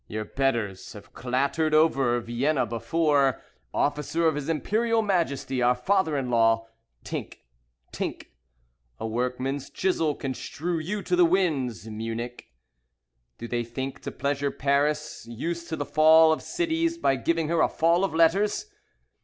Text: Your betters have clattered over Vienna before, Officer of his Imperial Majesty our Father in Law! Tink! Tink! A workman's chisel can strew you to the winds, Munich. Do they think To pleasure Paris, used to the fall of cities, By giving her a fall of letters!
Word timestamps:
Your 0.07 0.25
betters 0.25 0.93
have 0.93 1.13
clattered 1.13 1.75
over 1.75 2.19
Vienna 2.19 2.65
before, 2.65 3.39
Officer 3.71 4.27
of 4.27 4.33
his 4.33 4.49
Imperial 4.49 5.03
Majesty 5.03 5.61
our 5.61 5.75
Father 5.75 6.17
in 6.17 6.31
Law! 6.31 6.65
Tink! 7.05 7.37
Tink! 7.93 8.29
A 8.99 9.05
workman's 9.05 9.69
chisel 9.69 10.15
can 10.15 10.33
strew 10.33 10.79
you 10.79 11.03
to 11.03 11.15
the 11.15 11.23
winds, 11.23 11.87
Munich. 11.87 12.47
Do 13.37 13.47
they 13.47 13.63
think 13.63 14.01
To 14.01 14.11
pleasure 14.11 14.49
Paris, 14.49 15.27
used 15.29 15.69
to 15.69 15.75
the 15.75 15.85
fall 15.85 16.33
of 16.33 16.41
cities, 16.41 16.97
By 16.97 17.15
giving 17.15 17.47
her 17.49 17.61
a 17.61 17.69
fall 17.69 18.03
of 18.03 18.15
letters! 18.15 18.71